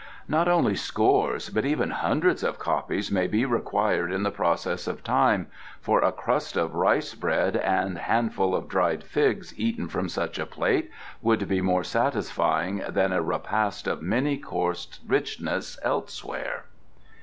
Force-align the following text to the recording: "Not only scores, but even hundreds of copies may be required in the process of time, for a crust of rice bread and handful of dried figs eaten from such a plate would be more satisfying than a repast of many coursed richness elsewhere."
"Not 0.27 0.47
only 0.47 0.73
scores, 0.75 1.51
but 1.51 1.63
even 1.63 1.91
hundreds 1.91 2.41
of 2.41 2.57
copies 2.57 3.11
may 3.11 3.27
be 3.27 3.45
required 3.45 4.11
in 4.11 4.23
the 4.23 4.31
process 4.31 4.87
of 4.87 5.03
time, 5.03 5.45
for 5.79 5.99
a 6.01 6.11
crust 6.11 6.57
of 6.57 6.73
rice 6.73 7.13
bread 7.13 7.55
and 7.55 7.99
handful 7.99 8.55
of 8.55 8.67
dried 8.67 9.03
figs 9.03 9.53
eaten 9.59 9.87
from 9.87 10.09
such 10.09 10.39
a 10.39 10.47
plate 10.47 10.89
would 11.21 11.47
be 11.47 11.61
more 11.61 11.83
satisfying 11.83 12.81
than 12.89 13.13
a 13.13 13.21
repast 13.21 13.85
of 13.85 14.01
many 14.01 14.37
coursed 14.37 15.01
richness 15.07 15.77
elsewhere." 15.83 16.65